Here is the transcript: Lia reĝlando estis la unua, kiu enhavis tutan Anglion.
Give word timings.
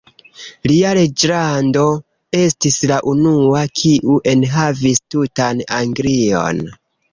Lia 0.69 0.93
reĝlando 0.97 1.83
estis 2.39 2.79
la 2.93 2.97
unua, 3.13 3.63
kiu 3.83 4.19
enhavis 4.35 5.05
tutan 5.17 5.65
Anglion. 5.81 6.67